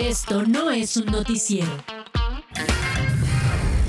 [0.00, 1.68] Esto no es un noticiero.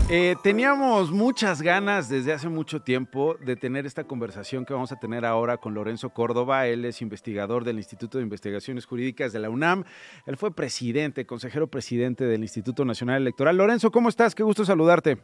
[0.09, 4.97] Eh, teníamos muchas ganas desde hace mucho tiempo de tener esta conversación que vamos a
[4.99, 6.67] tener ahora con Lorenzo Córdoba.
[6.67, 9.85] Él es investigador del Instituto de Investigaciones Jurídicas de la UNAM.
[10.25, 13.55] Él fue presidente, consejero presidente del Instituto Nacional Electoral.
[13.55, 14.35] Lorenzo, ¿cómo estás?
[14.35, 15.17] Qué gusto saludarte.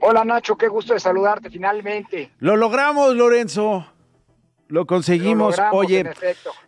[0.00, 2.30] Hola Nacho, qué gusto de saludarte finalmente.
[2.38, 3.88] Lo logramos, Lorenzo.
[4.68, 5.56] Lo conseguimos.
[5.72, 6.10] Oye,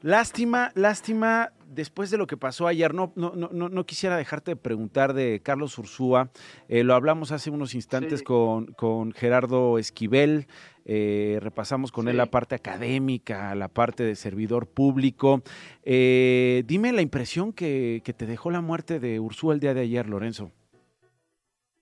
[0.02, 4.56] lástima, lástima después de lo que pasó ayer, no, no, no, no quisiera dejarte de
[4.56, 6.30] preguntar de Carlos Ursúa.
[6.68, 10.46] Eh, lo hablamos hace unos instantes con, con, Gerardo Esquivel.
[10.86, 15.42] Eh, repasamos con él la parte académica, la parte de servidor público.
[15.82, 19.80] Eh, dime la impresión que, que, te dejó la muerte de Ursúa el día de
[19.82, 20.50] ayer, Lorenzo.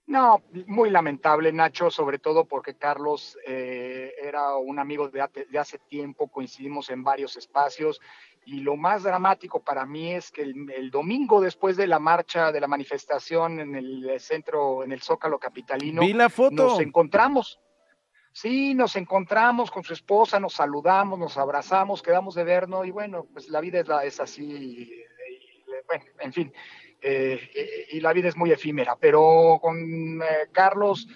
[0.07, 6.29] No, muy lamentable, Nacho, sobre todo porque Carlos era un amigo de, de hace tiempo,
[6.29, 8.01] coincidimos en varios espacios
[8.45, 12.61] y lo más dramático para mí es que el, domingo después de la marcha, de
[12.61, 16.03] la manifestación en el centro, en el Zócalo Capitalino,
[16.51, 17.61] nos encontramos.
[18.33, 23.27] Sí, nos encontramos con su esposa, nos saludamos, nos abrazamos, quedamos de vernos y bueno,
[23.31, 24.91] pues la vida es, la, es así,
[25.87, 26.53] bueno, en fin,
[27.03, 27.39] eh,
[27.91, 31.09] y la vida es muy efímera, pero con eh, Carlos,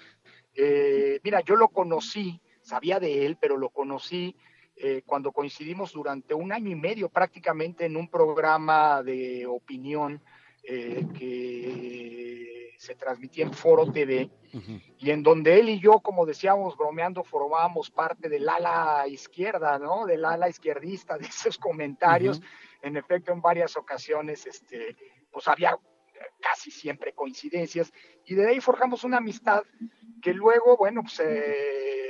[0.53, 4.35] eh, mira, yo lo conocí, sabía de él, pero lo conocí
[4.79, 10.21] eh, cuando coincidimos durante un año y medio prácticamente en un programa de opinión
[10.63, 14.29] eh, que se transmitía en Foro TV
[14.99, 20.05] y en donde él y yo, como decíamos, bromeando, formábamos parte del ala izquierda, ¿no?
[20.05, 22.39] Del ala izquierdista de esos comentarios.
[22.83, 24.95] En efecto, en varias ocasiones, este,
[25.31, 25.75] pues había
[26.39, 27.91] casi siempre coincidencias
[28.25, 29.63] y de ahí forjamos una amistad
[30.21, 31.19] que luego, bueno, pues...
[31.19, 32.06] Eh,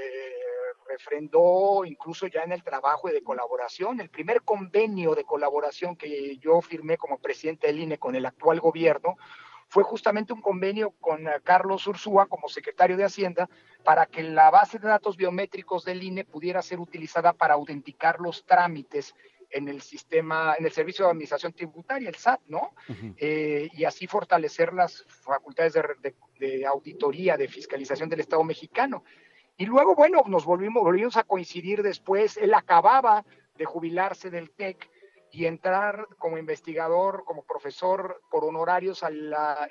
[0.97, 3.99] refrendó incluso ya en el trabajo de colaboración.
[3.99, 8.59] El primer convenio de colaboración que yo firmé como presidente del INE con el actual
[8.59, 9.15] gobierno
[9.69, 13.49] fue justamente un convenio con eh, Carlos Ursúa como secretario de Hacienda
[13.83, 18.45] para que la base de datos biométricos del INE pudiera ser utilizada para autenticar los
[18.45, 19.13] trámites
[19.49, 22.73] en el sistema, en el servicio de administración tributaria, el SAT, ¿no?
[23.17, 29.05] Eh, y así fortalecer las facultades de, auditoría, de fiscalización del Estado mexicano.
[29.57, 32.37] Y luego, bueno, nos volvimos, volvimos a coincidir después.
[32.37, 33.25] Él acababa
[33.57, 34.87] de jubilarse del TEC
[35.31, 39.03] y entrar como investigador, como profesor por honorarios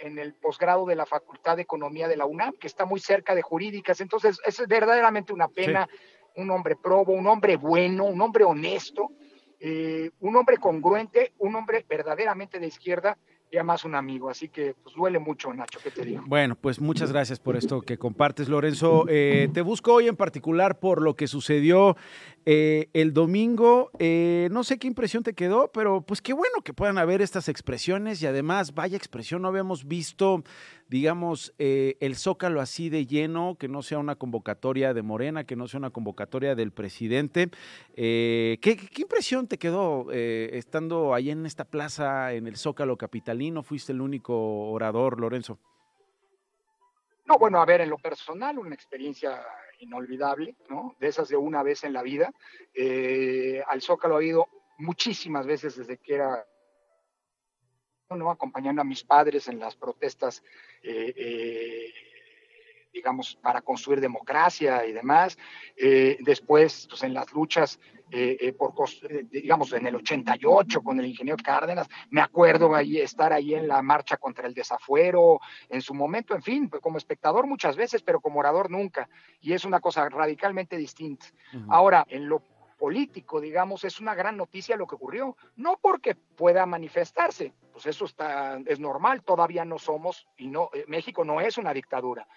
[0.01, 3.35] en el posgrado de la Facultad de Economía de la UNAM, que está muy cerca
[3.35, 4.01] de jurídicas.
[4.01, 5.89] Entonces, es verdaderamente una pena.
[6.35, 9.11] Un hombre probo, un hombre bueno, un hombre honesto,
[9.59, 13.17] eh, un hombre congruente, un hombre verdaderamente de izquierda
[13.51, 14.29] y además un amigo.
[14.29, 16.23] Así que pues duele mucho, Nacho, ¿qué te digo?
[16.27, 19.07] Bueno, pues muchas gracias por esto que compartes, Lorenzo.
[19.09, 21.97] Eh, te busco hoy en particular por lo que sucedió
[22.47, 23.91] eh, el domingo.
[23.99, 27.49] Eh, no sé qué impresión te quedó, pero pues qué bueno que puedan haber estas
[27.51, 30.43] expresiones y además, vaya expresión, no habíamos visto,
[30.89, 35.69] digamos, el zócalo así de lleno, que no sea una convocatoria de Morena, que no
[35.69, 37.51] sea una convocatoria del presidente.
[37.95, 43.27] ¿qué, ¿qué, impresión te quedó estando ahí en esta plaza, en el zócalo capital?
[43.51, 45.59] no fuiste el único orador, Lorenzo.
[47.27, 49.43] No, bueno, a ver, en lo personal, una experiencia
[49.81, 50.97] inolvidable, ¿no?
[51.01, 52.33] De esas de una vez en la vida.
[52.75, 54.49] Eh, al Zócalo he ido
[54.79, 56.47] muchísimas veces desde que era
[58.11, 58.31] ¿no?
[58.31, 60.43] acompañando a mis padres en las protestas,
[60.83, 61.93] eh, eh,
[62.97, 65.39] digamos, para construir democracia y demás.
[65.77, 67.79] después, pues, en las luchas
[68.13, 68.73] eh, eh, por,
[69.11, 73.67] eh, digamos, en el 88 con el ingeniero Cárdenas, me acuerdo ahí estar ahí en
[73.67, 78.03] la marcha contra el desafuero, en su momento, en fin, pues, como espectador muchas veces,
[78.03, 79.09] pero como orador nunca,
[79.41, 81.27] y es una cosa radicalmente distinta.
[81.69, 82.43] Ahora, en lo
[82.79, 88.05] político, digamos, es una gran noticia lo que ocurrió, no porque pueda manifestarse, pues eso
[88.05, 92.29] está, es normal, todavía no somos, y no, México no es una dictadura,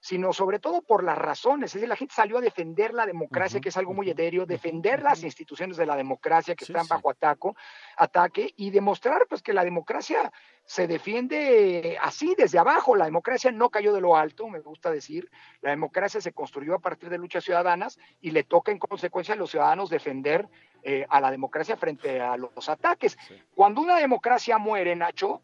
[0.00, 1.70] sino sobre todo por las razones.
[1.70, 5.02] Es decir, la gente salió a defender la democracia, que es algo muy etéreo, defender
[5.02, 7.50] las instituciones de la democracia que están bajo ataque,
[7.96, 10.32] ataque y demostrar pues que la democracia
[10.64, 12.94] se defiende así desde abajo.
[12.94, 15.30] La democracia no cayó de lo alto, me gusta decir.
[15.62, 19.36] La democracia se construyó a partir de luchas ciudadanas y le toca en consecuencia a
[19.36, 20.48] los ciudadanos defender
[20.84, 23.18] eh, a la democracia frente a los, ataques.
[23.54, 25.42] Cuando una democracia muere, Nacho,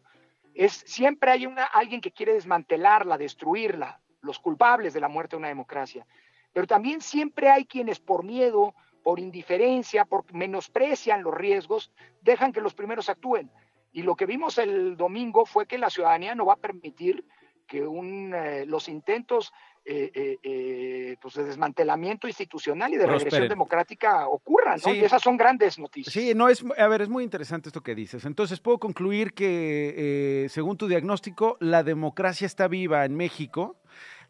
[0.53, 5.39] es siempre hay una, alguien que quiere desmantelarla, destruirla los culpables de la muerte de
[5.39, 6.05] una democracia.
[6.51, 8.73] Pero también siempre hay quienes por miedo,
[9.03, 11.91] por indiferencia, por menosprecian los riesgos,
[12.21, 13.51] dejan que los primeros actúen.
[13.91, 17.25] Y lo que vimos el domingo fue que la ciudadanía no va a permitir
[17.67, 19.53] que un, eh, los intentos
[19.87, 24.91] eh, eh, eh, pues de desmantelamiento institucional y de regresión democrática ocurran, ¿no?
[24.91, 26.11] Y esas son grandes noticias.
[26.11, 28.25] Sí, no es, a ver, es muy interesante esto que dices.
[28.25, 33.75] Entonces puedo concluir que, según tu diagnóstico, la democracia está viva en México.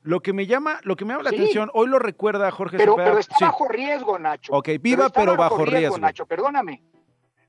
[0.05, 2.95] Lo que me llama, lo que me llama la atención, hoy lo recuerda Jorge Pero,
[2.95, 4.53] pero está bajo riesgo, Nacho.
[4.53, 5.97] Ok, viva pero, bajo, riesgo, riesgo.
[5.97, 6.83] Nacho, perdóname.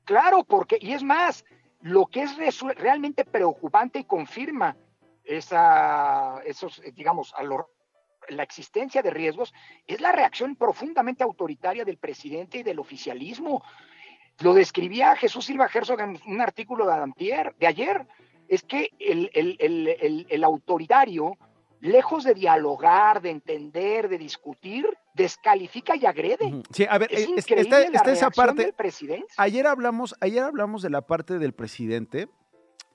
[0.05, 1.45] Claro, porque, y es más,
[1.81, 4.75] lo que es realmente preocupante y confirma
[5.23, 7.69] esa, esos, digamos, a lo,
[8.29, 9.53] la existencia de riesgos
[9.85, 13.63] es la reacción profundamente autoritaria del presidente y del oficialismo.
[14.39, 18.07] Lo describía Jesús Silva Herzog en un artículo de, de ayer.
[18.47, 21.37] Es que el, el, autoritario,
[21.79, 26.61] lejos de dialogar, de entender, de discutir, descalifica y agrede.
[26.71, 28.63] Sí, a ver, es increíble la esa parte.
[28.63, 29.27] Del presidente.
[29.37, 32.27] Ayer hablamos, ayer hablamos de la parte del presidente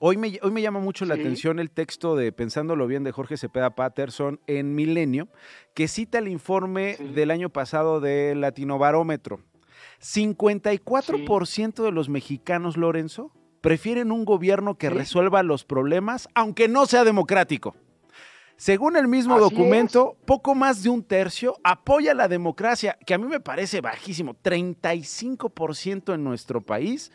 [0.05, 3.37] Hoy me, hoy me llama mucho la atención el texto de Pensándolo bien de Jorge
[3.37, 5.29] Cepeda Patterson en Milenio,
[5.73, 9.39] que cita el informe del año pasado de Latinobarómetro.
[10.01, 13.31] 54% de los mexicanos, Lorenzo,
[13.61, 17.73] prefieren un gobierno que resuelva los problemas, aunque no sea democrático.
[18.57, 23.27] Según el mismo documento, poco más de un tercio apoya la democracia, que a mí
[23.27, 27.11] me parece bajísimo, 35% en nuestro país.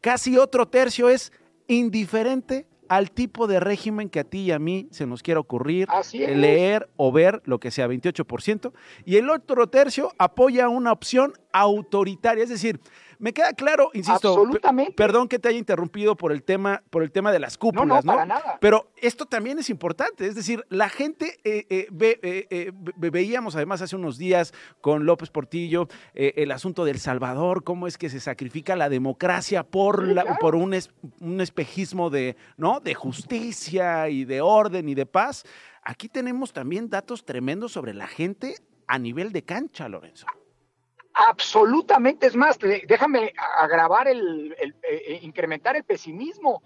[0.00, 1.32] Casi otro tercio es
[1.66, 5.88] indiferente al tipo de régimen que a ti y a mí se nos quiera ocurrir
[6.12, 8.70] leer o ver, lo que sea, 28%,
[9.06, 12.80] y el otro tercio apoya una opción autoritaria, es decir,
[13.22, 14.50] me queda claro, insisto,
[14.96, 18.16] perdón que te haya interrumpido por el tema, por el tema de las cúpulas, ¿no?
[18.60, 23.80] Pero esto también es importante, es decir, la gente eh, eh, ve, eh, veíamos además
[23.80, 28.74] hace unos días con López Portillo el asunto del Salvador, cómo es que se sacrifica
[28.74, 30.76] la democracia por, la, por un,
[31.20, 32.80] un espejismo de, ¿no?
[32.80, 35.44] de justicia y de orden y de paz.
[35.84, 38.56] Aquí tenemos también datos tremendos sobre la gente
[38.88, 40.26] a nivel de cancha, Lorenzo.
[41.14, 46.62] Absolutamente, es más, déjame agravar el, eh, eh, incrementar el pesimismo.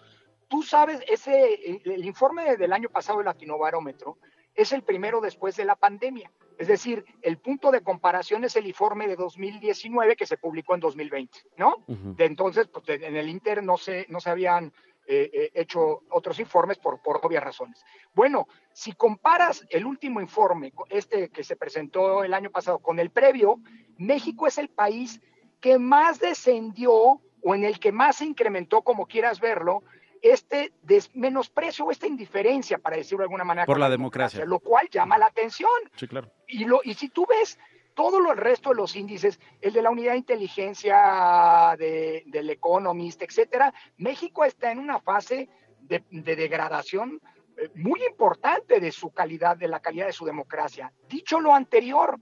[0.49, 4.19] Tú sabes, ese, el, informe del año pasado del Latinobarómetro
[4.55, 6.31] es el primero después de la pandemia.
[6.59, 10.81] Es decir, el punto de comparación es el informe de 2019 que se publicó en
[10.81, 11.85] 2020, ¿no?
[11.87, 14.73] De entonces, pues, en el Inter no se, no se habían
[15.07, 17.85] eh, hecho otros informes por, por obvias razones.
[18.15, 23.11] Bueno, si comparas el último informe, este que se presentó el año pasado, con el
[23.11, 23.61] previo,
[23.97, 25.21] México es el país
[25.61, 29.83] que más descendió o en el que más se incrementó, como quieras verlo,
[30.23, 30.73] este
[31.15, 33.67] menosprecio o esta indiferencia, para decirlo de alguna manera.
[33.67, 34.45] Por la democracia.
[34.45, 35.71] Lo cual llama la atención.
[35.95, 36.31] Sí, claro.
[36.49, 37.59] Y, lo, y si tú ves
[37.97, 42.51] todo lo, el resto de los índices, el de la unidad de inteligencia de, del
[42.51, 45.49] Economist, etcétera, México está en una fase
[45.81, 47.19] de, de degradación
[47.57, 50.93] eh, muy importante de su calidad, de la calidad de su democracia.
[51.09, 52.21] Dicho lo anterior,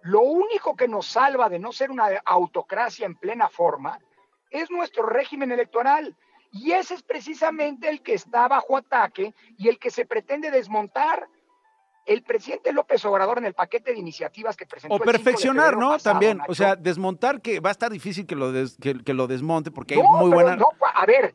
[0.00, 4.00] lo único que nos salva de no ser una autocracia en plena forma
[4.48, 6.16] es nuestro régimen electoral.
[6.52, 11.28] Y ese es precisamente el que está bajo ataque y el que se pretende desmontar
[12.06, 14.94] el presidente López Obrador en el paquete de iniciativas que presentó.
[14.94, 15.98] O perfeccionar, ¿no?
[15.98, 19.94] También, o sea, desmontar que va a estar difícil que lo, que, lo desmonte porque
[19.94, 20.56] hay muy buena...
[20.56, 21.34] No, a ver,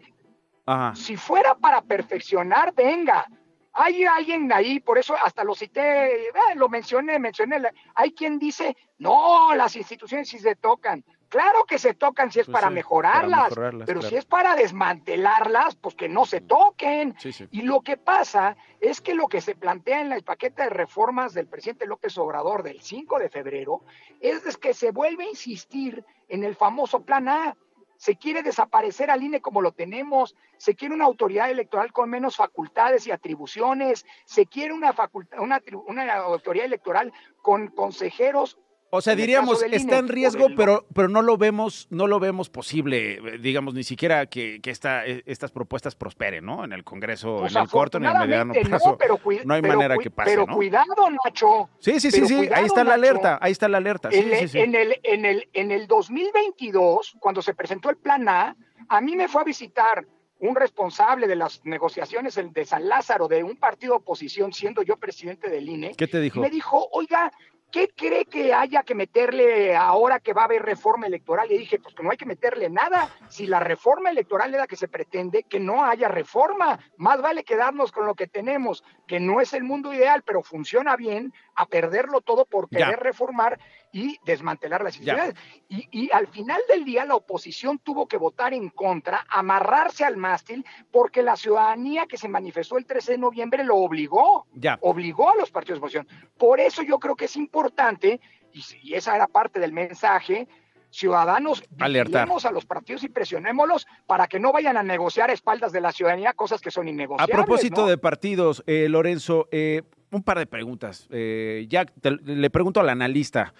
[0.96, 3.28] si fuera para perfeccionar, venga,
[3.74, 7.62] hay alguien ahí, por eso hasta lo cité, eh, lo mencioné, mencioné,
[7.96, 11.04] hay quien dice, no, las instituciones sí se tocan.
[11.31, 13.54] Claro que se tocan si es pues para, mejorarlas,
[13.86, 17.16] pero si es para desmantelarlas, pues que no se toquen.
[17.51, 21.34] y lo que pasa es que lo que se plantea en el paquete de reformas
[21.34, 23.82] del presidente López Obrador del 5 de febrero
[24.20, 27.56] es que se vuelve a insistir en el famoso plan A.
[27.96, 32.36] Se quiere desaparecer al INE como lo tenemos, se quiere una autoridad electoral con menos
[32.36, 34.94] facultades y atribuciones, se quiere una,
[35.39, 38.58] una, una autoridad electoral con consejeros
[38.93, 43.38] o sea, diríamos, está en riesgo, pero, pero no lo vemos, no lo vemos posible,
[43.39, 46.65] digamos, ni siquiera que, que esta, e, estas propuestas prosperen, ¿no?
[46.65, 48.98] En el Congreso, pues en el corto, en el mediano plazo.
[49.45, 51.69] No, hay manera que pase, Pero cuidado, Nacho.
[51.79, 54.10] Sí, sí, sí, sí, ahí está la alerta, ahí está la alerta.
[54.12, 58.55] en, el, en, el, en el 2022, cuando se presentó el Plan A,
[58.89, 60.05] a mí me fue a visitar
[60.39, 64.98] un responsable de las negociaciones de San Lázaro de un partido de oposición, siendo yo
[64.98, 65.95] presidente del INE.
[65.95, 66.41] ¿Qué te dijo?
[66.41, 67.31] me dijo, oiga,
[67.72, 71.48] ¿qué cree que haya que meterle ahora que va a haber reforma electoral?
[71.48, 73.10] Le dije, pues que no hay que meterle nada.
[73.30, 76.80] Si la reforma electoral es la que se pretende, que no haya reforma.
[76.98, 80.96] Más vale quedarnos con lo que tenemos, que no es el mundo ideal, pero funciona
[80.96, 83.60] bien, a perderlo todo por querer reformar
[83.91, 85.36] y desmantelar las instituciones.
[85.69, 90.17] Y, y, al final del día la oposición tuvo que votar en contra, amarrarse al
[90.17, 94.77] mástil, porque la ciudadanía que se manifestó el 13 de noviembre lo obligó, ya.
[94.81, 96.07] obligó a los partidos de oposición.
[96.38, 98.19] Por eso yo creo que es importante,
[98.53, 100.48] y, y esa era parte del mensaje,
[100.91, 105.71] ciudadanos, vigilemos a los partidos y presionémoslos para que no vayan a negociar a espaldas
[105.71, 107.33] de la ciudadanía cosas que son innegociables.
[107.33, 107.88] A propósito ¿no?
[107.88, 111.07] de partidos, eh, Lorenzo, eh, un par de preguntas.
[111.10, 113.53] Eh, ya te, le pregunto al analista,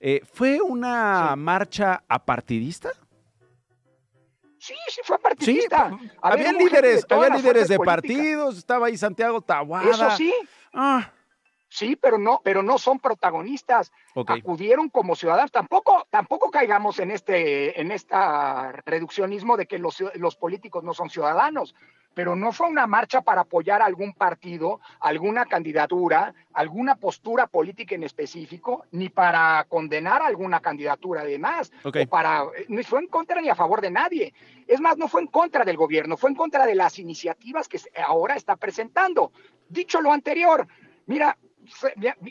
[0.00, 1.40] eh, ¿fue una sí.
[1.40, 2.90] marcha apartidista?
[4.58, 5.90] Sí, sí fue partidista.
[5.90, 9.88] Sí, había líderes, había líderes de partidos, estaba ahí Santiago Tahuada.
[9.88, 10.34] Eso sí.
[10.72, 11.12] Ah.
[11.70, 13.92] Sí, pero no, pero no son protagonistas.
[14.14, 14.40] Okay.
[14.40, 15.52] Acudieron como ciudadanos.
[15.52, 21.10] Tampoco, tampoco caigamos en este, en esta reduccionismo de que los, los políticos no son
[21.10, 21.74] ciudadanos.
[22.14, 27.94] Pero no fue una marcha para apoyar a algún partido, alguna candidatura, alguna postura política
[27.94, 32.04] en específico, ni para condenar alguna candidatura además, okay.
[32.04, 34.34] o para, no fue en contra ni a favor de nadie.
[34.66, 37.80] Es más, no fue en contra del gobierno, fue en contra de las iniciativas que
[38.04, 39.32] ahora está presentando.
[39.68, 40.66] Dicho lo anterior,
[41.06, 41.38] mira,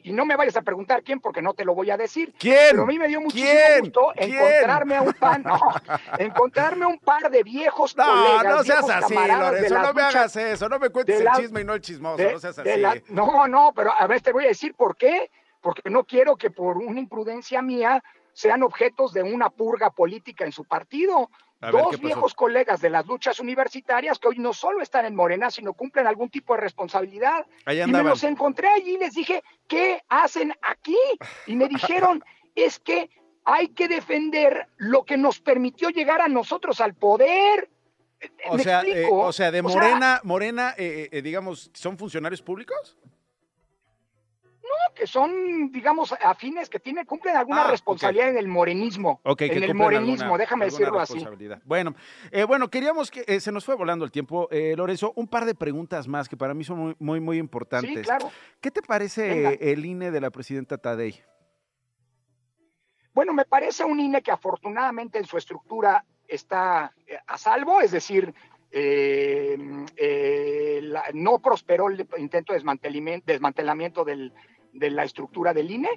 [0.03, 2.33] y no me vayas a preguntar quién porque no te lo voy a decir.
[2.37, 2.71] ¿Quién?
[2.71, 3.79] Pero a mí me dio muchísimo ¿Quién?
[3.81, 4.33] gusto ¿Quién?
[4.33, 5.59] encontrarme a un pan, no,
[6.19, 8.55] encontrarme un par de viejos no, colegas.
[8.55, 11.63] No, seas así, Lorenzo, no me hagas eso, no me cuentes la, el chisme y
[11.63, 12.79] no el chismoso, de, no seas así.
[12.79, 16.35] La, no, no, pero a ver, te voy a decir por qué, porque no quiero
[16.35, 18.03] que por una imprudencia mía
[18.33, 21.31] sean objetos de una purga política en su partido.
[21.59, 25.49] A Dos viejos colegas de las luchas universitarias que hoy no solo están en Morena,
[25.49, 27.47] sino cumplen algún tipo de responsabilidad.
[27.65, 30.97] Ahí y me los encontré allí y les dije, ¿qué hacen aquí?
[31.47, 32.23] Y me dijeron,
[32.53, 33.09] es que
[33.43, 37.69] hay que defender lo que nos permitió llegar a nosotros al poder.
[38.49, 42.41] O sea, eh, o sea, de Morena, o sea, Morena, eh, eh, digamos, ¿son funcionarios
[42.41, 42.97] públicos?
[44.67, 48.37] No, que son, digamos, afines, que tienen, cumplen alguna ah, responsabilidad okay.
[48.37, 49.21] en el morenismo.
[49.23, 51.25] Okay, en el morenismo, alguna, déjame alguna decirlo así.
[51.63, 51.95] Bueno,
[52.31, 55.45] eh, bueno, queríamos que eh, se nos fue volando el tiempo, eh, Lorenzo, un par
[55.45, 57.93] de preguntas más que para mí son muy, muy, muy importantes.
[57.93, 58.29] Sí, claro.
[58.59, 59.51] ¿Qué te parece Venga.
[59.51, 61.21] el INE de la presidenta Tadei?
[63.13, 67.89] Bueno, me parece un INE que afortunadamente en su estructura está eh, a salvo, es
[67.89, 68.33] decir,
[68.71, 69.57] eh,
[69.95, 74.33] eh, la, no prosperó el intento de desmantelamiento, desmantelamiento del,
[74.77, 75.89] de la estructura del INE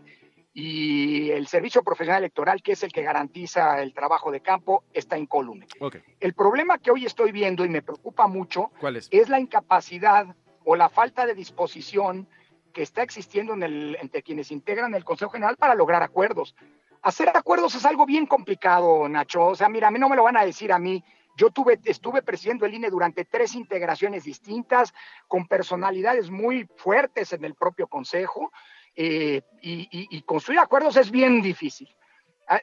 [0.52, 5.16] y el Servicio Profesional Electoral, que es el que garantiza el trabajo de campo, está
[5.16, 5.66] incólume.
[5.78, 6.02] Okay.
[6.18, 9.08] El problema que hoy estoy viendo y me preocupa mucho ¿Cuál es?
[9.10, 10.34] es la incapacidad
[10.64, 12.26] o la falta de disposición
[12.72, 16.54] que está existiendo en el, entre quienes integran el Consejo General para lograr acuerdos.
[17.02, 19.46] Hacer acuerdos es algo bien complicado, Nacho.
[19.46, 21.02] O sea, mira, a mí no me lo van a decir a mí.
[21.40, 24.92] Yo tuve, estuve presidiendo el INE durante tres integraciones distintas,
[25.26, 28.52] con personalidades muy fuertes en el propio Consejo,
[28.94, 31.88] eh, y, y, y, construir acuerdos es bien difícil.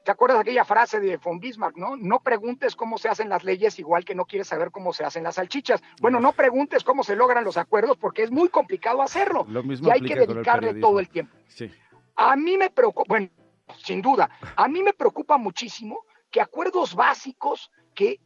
[0.04, 1.96] ¿Te acuerdas de aquella frase de von Bismarck, no?
[1.96, 5.24] No preguntes cómo se hacen las leyes, igual que no quieres saber cómo se hacen
[5.24, 5.82] las salchichas.
[6.00, 9.44] Bueno, no preguntes cómo se logran los acuerdos, porque es muy complicado hacerlo.
[9.50, 11.36] Lo mismo y hay que dedicarle el todo el tiempo.
[11.48, 11.72] Sí.
[12.16, 13.30] A mí me preocupa, bueno,
[13.78, 18.20] sin duda, a mí me preocupa muchísimo que acuerdos básicos que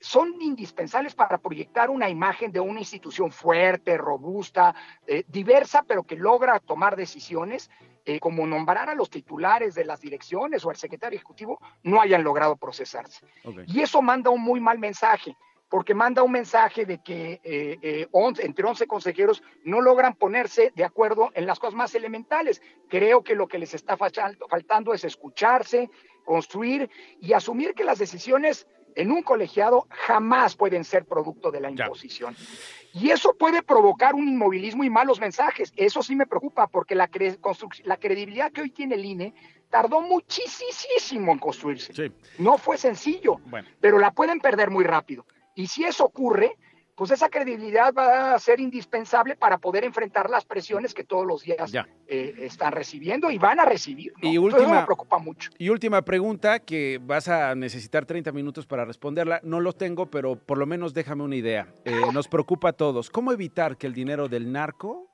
[0.00, 4.74] son indispensables para proyectar una imagen de una institución fuerte, robusta,
[5.06, 7.70] eh, diversa, pero que logra tomar decisiones,
[8.04, 12.24] eh, como nombrar a los titulares de las direcciones o al secretario ejecutivo, no hayan
[12.24, 13.26] logrado procesarse.
[13.44, 13.64] Okay.
[13.68, 15.36] Y eso manda un muy mal mensaje,
[15.68, 20.84] porque manda un mensaje de que eh, 11, entre 11 consejeros no logran ponerse de
[20.84, 22.60] acuerdo en las cosas más elementales.
[22.88, 25.88] Creo que lo que les está faltando es escucharse,
[26.24, 31.70] construir y asumir que las decisiones en un colegiado jamás pueden ser producto de la
[31.70, 32.34] imposición.
[32.34, 33.00] Ya.
[33.00, 35.72] Y eso puede provocar un inmovilismo y malos mensajes.
[35.76, 37.38] Eso sí me preocupa porque la, cre
[37.84, 39.34] la credibilidad que hoy tiene el INE
[39.70, 41.94] tardó muchísimo en construirse.
[41.94, 42.12] Sí.
[42.38, 43.68] No fue sencillo, bueno.
[43.80, 45.24] pero la pueden perder muy rápido.
[45.54, 46.56] Y si eso ocurre,
[46.94, 51.42] pues esa credibilidad va a ser indispensable para poder enfrentar las presiones que todos los
[51.42, 51.72] días
[52.06, 54.12] eh, están recibiendo y van a recibir.
[54.22, 54.28] ¿no?
[54.28, 55.50] Y última, Entonces me preocupa mucho.
[55.58, 59.40] Y última pregunta que vas a necesitar 30 minutos para responderla.
[59.42, 61.72] No lo tengo, pero por lo menos déjame una idea.
[61.84, 63.08] Eh, nos preocupa a todos.
[63.08, 65.08] ¿Cómo evitar que el dinero del narco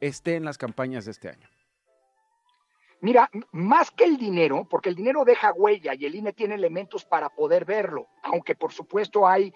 [0.00, 1.48] esté en las campañas de este año?
[3.02, 7.04] Mira, más que el dinero, porque el dinero deja huella y el INE tiene elementos
[7.04, 9.54] para poder verlo, aunque por supuesto hay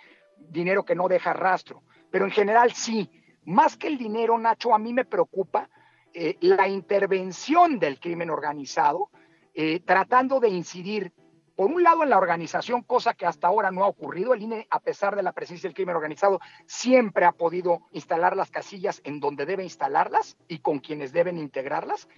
[0.49, 3.11] dinero que no deja rastro, pero en general sí.
[3.47, 5.69] Más que el dinero, Nacho, a mí me preocupa
[6.13, 9.11] eh, la intervención del crimen organizado,
[9.53, 11.13] eh, tratando de incidir,
[11.57, 14.33] por un lado, en la organización, cosa que hasta ahora no ha ocurrido.
[14.33, 18.51] El INE, a pesar de la presencia del crimen organizado, siempre ha podido instalar las
[18.51, 22.09] casillas en donde debe instalarlas y con quienes deben integrarlas.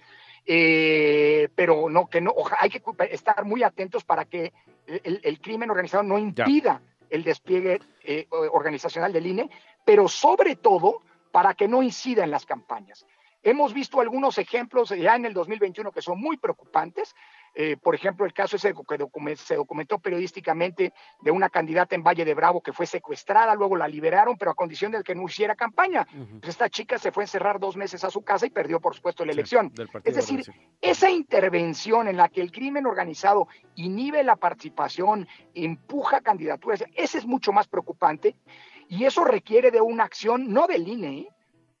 [0.45, 2.81] eh, pero no, que no, hay que
[3.11, 4.53] estar muy atentos para que
[4.85, 9.49] el, crimen organizado no impida el despliegue eh, organizacional del INE,
[9.85, 13.05] pero sobre todo para que no incida en las campañas.
[13.43, 17.15] Hemos visto algunos ejemplos ya en el 2021 que son muy preocupantes.
[17.59, 22.23] Eh, por ejemplo, el caso ese que se documentó periodísticamente de una candidata en Valle
[22.23, 25.55] de Bravo que fue secuestrada, luego la liberaron, pero a condición de que no hiciera
[25.55, 26.07] campaña.
[26.39, 28.93] Pues esta chica se fue a encerrar dos meses a su casa y perdió, por
[28.93, 29.73] supuesto, la elección.
[30.03, 30.43] es decir,
[30.81, 37.25] esa intervención en la que el crimen organizado inhibe la participación, empuja candidaturas, ese es
[37.25, 38.35] mucho más preocupante
[38.87, 41.27] y eso requiere de una acción no del INE,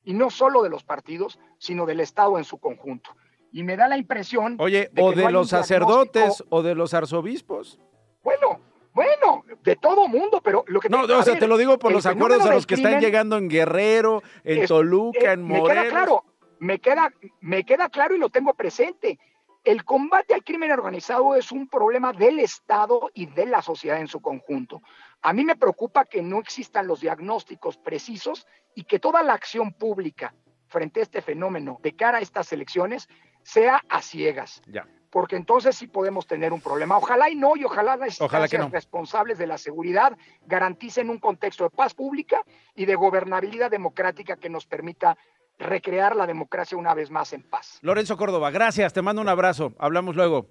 [0.07, 3.11] y no solo de los partidos, sino del Estado en su conjunto.
[3.57, 4.55] Y me da la impresión.
[4.59, 7.79] Oye, o de los sacerdotes o de los arzobispos.
[8.23, 8.59] Bueno,
[8.93, 10.89] bueno, de todo mundo, pero lo que...
[10.89, 13.49] No, o sea, te lo digo por los acuerdos a los que están llegando en
[13.49, 15.69] Guerrero, en Toluca, en Morelos.
[15.69, 16.23] Me queda claro,
[16.59, 19.17] me queda, me queda claro y lo tengo presente.
[19.63, 24.07] El combate al crimen organizado es un problema del Estado y de la sociedad en
[24.07, 24.83] su conjunto.
[25.23, 28.45] A mí me preocupa que no existan los diagnósticos precisos
[28.75, 30.35] y que toda la acción pública
[30.67, 33.07] frente a este fenómeno de cara a estas elecciones
[33.47, 34.61] sea a ciegas.
[34.67, 34.85] Ya.
[35.09, 36.97] Porque entonces sí podemos tener un problema.
[36.97, 41.69] Ojalá y no, y ojalá las instancias responsables de la seguridad garanticen un contexto de
[41.69, 42.43] paz pública
[42.75, 45.17] y de gobernabilidad democrática que nos permita
[45.57, 47.79] recrear la democracia una vez más en paz.
[47.81, 49.73] Lorenzo Córdoba, gracias, te mando un abrazo.
[49.79, 50.49] Hablamos luego.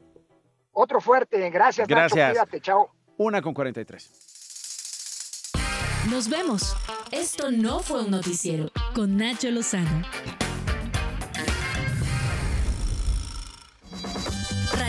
[0.72, 1.86] Otro fuerte, gracias.
[1.86, 2.16] Gracias.
[2.16, 2.90] Nacho, cuídate, chao.
[3.18, 6.06] Una con 43.
[6.10, 6.74] Nos vemos.
[7.12, 10.02] Esto no fue un noticiero con Nacho Lozano.